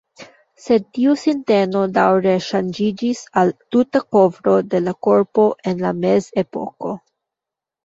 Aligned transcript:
Sed 0.61 0.85
tiu 0.97 1.11
sinteno 1.23 1.83
daŭre 1.97 2.33
ŝanĝiĝis 2.47 3.21
al 3.43 3.53
tuta 3.77 4.03
kovro 4.17 4.55
de 4.73 4.83
la 4.89 4.97
korpo 5.11 5.47
en 5.75 5.87
la 5.87 5.95
mezepoko. 6.03 6.99